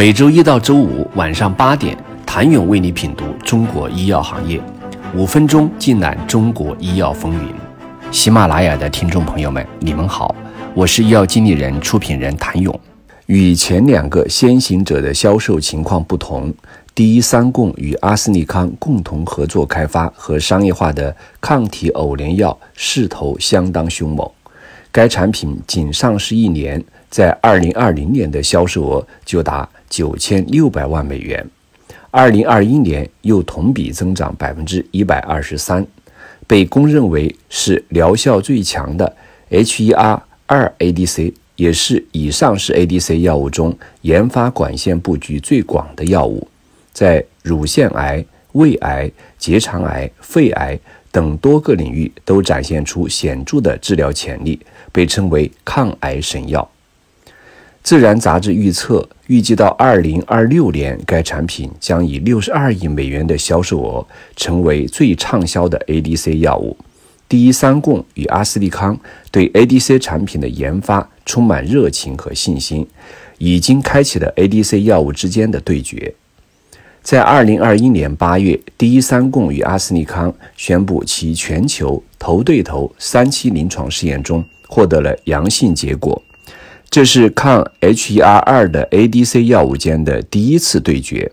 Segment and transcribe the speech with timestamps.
[0.00, 4.58] 每周一到周五晚上八点，谭勇为你品读中国医药行业，
[5.14, 7.54] 五分钟尽览中国医药风云。
[8.10, 10.34] 喜马拉雅的听众朋友们，你们好，
[10.72, 12.80] 我是医药经理人、出品人谭勇。
[13.26, 16.50] 与前两个先行者的销售情况不同，
[16.94, 24.26] 第一三共与阿斯利康共同合作开发和商业化的抗体偶联药势头相当凶猛。
[24.92, 31.46] 该产品仅上市一年，在二零二零年的销售额就达九千六百万美元，
[32.10, 35.86] 二零二一年又同比增长百分之一百二十三，
[36.46, 39.16] 被公认为是疗效最强的
[39.50, 46.48] HER 二 ADC，也是已上市 ADC 药物中研发管线布局最广的药物，
[46.92, 50.76] 在乳腺癌、胃癌、结肠癌、肺癌。
[51.12, 54.58] 等多个领域都展现出显著的治疗潜力，
[54.92, 56.70] 被称为抗癌神药。
[57.82, 66.76] 自然杂志预测，预计到二零二六年，该产品将以六十二亿美元的销售额，成为最畅销的 ADC 药物。
[67.26, 68.98] 第一三共与阿斯利康
[69.30, 72.86] 对 ADC 产品的研发充满热情和信心，
[73.38, 76.14] 已经开启了 ADC 药物之间的对决。
[77.02, 86.22] 在二零二一年八月，第一三共与阿斯利康宣布其全球头对头三期临床试验中获得了阳性结果，
[86.90, 91.32] 这是抗 HER2 的 ADC 药物间的第一次对决，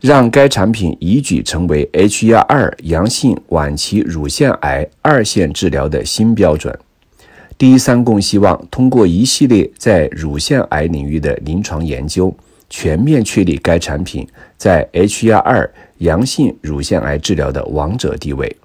[0.00, 6.76] 让该产品一举成为 HER2 阳性晚期乳腺癌二线治疗的新标准。
[7.56, 12.34] 第一三共希望通过一系列在乳腺癌领域的临床研究。
[12.70, 14.26] 全面确立该产品
[14.56, 15.68] 在 HER2
[15.98, 18.56] 阳性乳腺癌治疗的王者地位。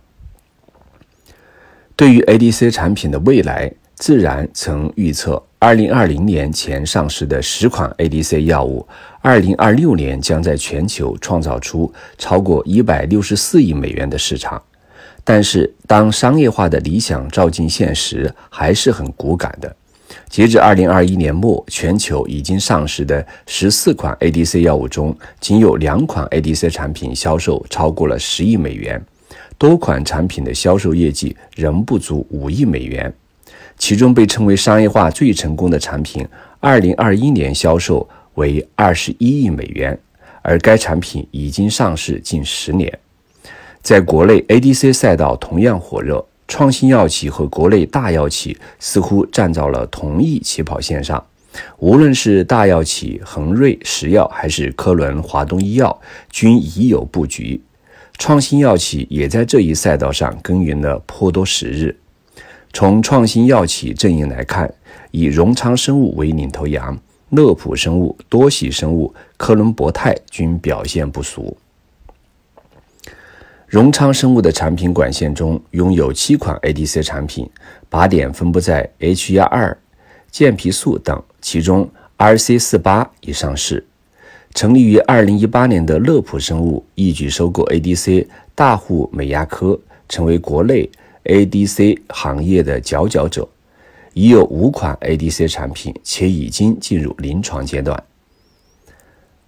[1.98, 8.86] 对于 ADC 产品的未来，自然曾预测，2020年前上市的十款 ADC 药物
[9.23, 14.61] ，2026年将在全球创造出超过164亿美元的市场。
[15.23, 19.76] 但是，当商业化的理想照进现实，还是很骨感的。
[20.30, 29.02] 截至二零二一年末，全球已经上市的十四款 ADC 药物中，仅有两款 ADC 产品销售超过了十亿美元，
[29.58, 33.13] 多款产品的销售业绩仍不足五亿美元。
[33.77, 36.27] 其中被称为商业化最成功的产品，
[36.59, 39.97] 二零二一年销售为二十一亿美元，
[40.42, 42.92] 而该产品已经上市近十年，
[43.81, 46.25] 在国内 ADC 赛道同样火热。
[46.48, 51.26] 创新药企和国内大药企似乎站在了同一起跑线上，
[51.80, 57.61] 无论是大药企恒瑞石药还是科伦华东医药，均已有布局。
[58.17, 61.98] 创新药企也在这一赛道上耕耘了颇多时日。
[62.72, 64.73] 从创新药企阵营来看，
[65.11, 66.98] 以荣昌生物为领头羊，
[67.32, 71.58] 乐普生物、多喜生物、科伦博泰均表现不俗。
[73.75, 77.45] 荣昌生物的产品管线中拥有七款 ADC 产品，
[77.91, 79.75] 靶点分布在 HER2、
[80.31, 83.86] 健脾素等，其中 RC 四八已上市。
[84.53, 88.25] 成立于2018年的乐普生物一举收购 ADC
[88.55, 90.89] 大户美亚科，成为国内
[91.25, 93.45] ADC 行业的佼佼者，
[94.13, 98.02] 已有五款 ADC 产品，且已经进入临床阶段。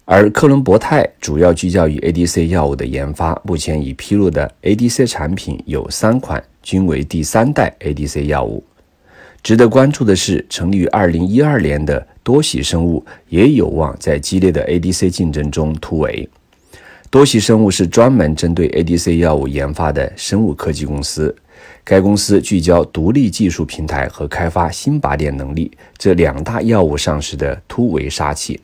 [0.10, 8.64] 而克伦博泰主要聚焦于 ADC 药物的研发，目前已披露的 ADC 产品有三款，均为第三代 ADC 药物。
[9.44, 16.30] 值得关注的是，成立于2012年的多喜生物也有望在激烈的 ADC 竞争中突围。
[17.10, 21.36] 多喜生物是专门针对 ADC 药物研发的生物科技公司，
[21.84, 28.58] 该公司聚焦独立技术平台和开发新靶点能力这两大药物上市的突围杀器。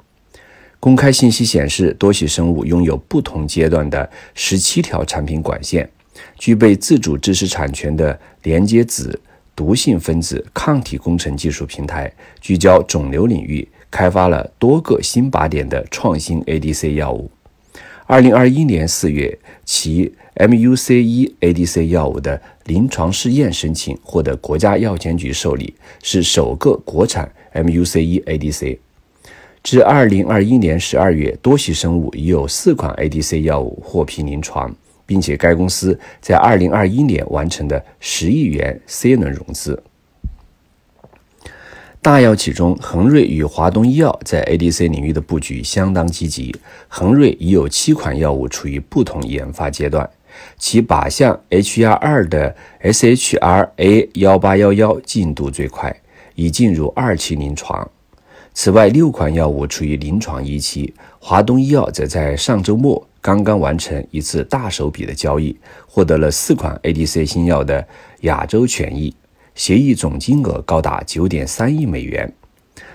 [0.83, 5.89] 公开信息显示，多喜生物拥有不同阶段的十七条产品管线，
[6.37, 9.17] 具备自主知识产权的连接子
[9.55, 12.11] 毒性分子抗体工程技术平台，
[12.41, 17.31] 聚焦肿瘤领域，开发了多个新靶点的创新 ADC 药物。
[18.05, 25.73] 二零二一年四月，其 MUC1 ADC 药物的临床试验申请获得国家药监局受理，
[26.03, 28.79] 是首个国产 MUC1 ADC。
[29.63, 34.75] 至二零二一年十二月，多喜生物已有四款 ADC 药物获批临床，
[35.05, 39.81] 并且该公司在二零二一年完成的十亿元 C 轮融资。
[42.01, 46.53] 大药企中，恒瑞与华东医药在 ADC 领域的布局相当积极。
[46.89, 50.09] 恒瑞已有七款药物处于不同研发阶段，
[50.57, 55.95] 其靶向 HR2 的 SHRA 幺八幺幺进度最快，
[56.35, 57.89] 已进入二期临床。
[58.55, 60.93] 此外，六款药物处于临床一期。
[61.19, 65.57] 华东医药则在上周末刚刚完成一次大手笔的交易，
[65.87, 67.85] 获得了四款 ADC 新药的
[68.21, 69.13] 亚洲权益，
[69.55, 72.31] 协议总金额高达九点三亿美元。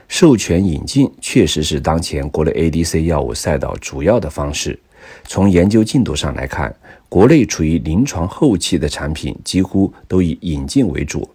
[0.06, 4.78] 授权引进确实是当前国内 ADC 药物赛道主要的方式。
[5.24, 6.74] 从研究进度上来看，
[7.08, 11.28] 国内处于临床后期的产品几乎都以引进为主。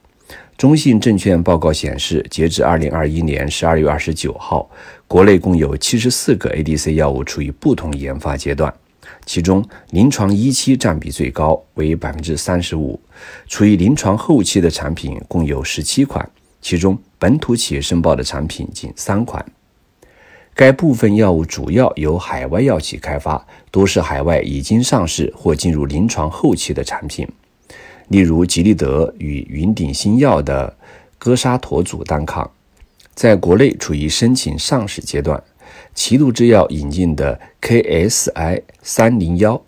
[0.58, 4.70] 中信证券报告显示，截至二零二一年十二月二十九号，
[5.08, 8.74] 国内共有七十四个 ADC 药物处于不同研发阶段，
[9.26, 12.98] 其中临床一期占比最高，为百分之三十五；
[13.48, 16.30] 处于临床后期的产品共有十七款，
[16.62, 19.44] 其中本土企业申报的产品仅三款。
[20.56, 27.28] 该部分药物主要由海外药企开发，多是海外已经上市或进入临床后期的产品。
[28.10, 30.76] 例如，吉利德与云顶新药的
[31.18, 32.50] 戈沙妥组单抗，
[33.16, 35.40] 在国内处于申请上市阶段；
[35.96, 39.62] 齐鲁制药引进的 KSI 三零幺，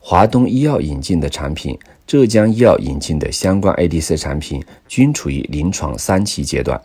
[0.00, 6.80] 华东医药引进的产品，浙江医药引进的相关 ADC 产品，均处于临床三期阶段。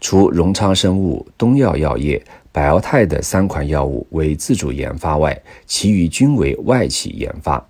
[0.00, 7.64] 除荣昌生物、东药药业、百奥泰的三款药物为自主研发外，其余均为外企研发。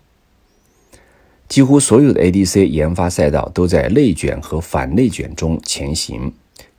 [1.52, 6.32] 几乎所有的 ADC 研发赛道都在内卷和反内卷中前行。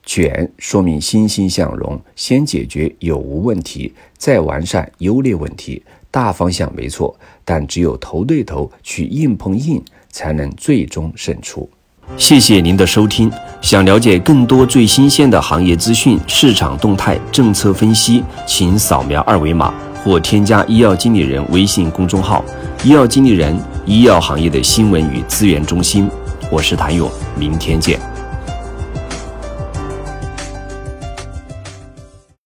[0.04, 5.80] 卷说明欣欣向荣，先解决有无问题，再完善优劣问题。
[6.10, 9.80] 大方向没错，但只有头对头去硬碰硬，
[10.10, 11.70] 才能最终胜出。
[12.16, 13.30] 谢谢您的收听。
[13.62, 19.72] 想了解更多最新鲜的行业资讯、市场动态、政策分析，请扫描二维码
[20.02, 22.44] 或添加医药经理人微信公众号
[22.82, 23.56] “医药经理人”。
[23.86, 26.08] 医药行业的新闻与资源中心，
[26.50, 28.13] 我是谭勇，明天见。